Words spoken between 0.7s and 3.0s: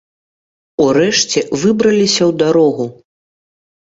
Урэшце выбраліся ў дарогу.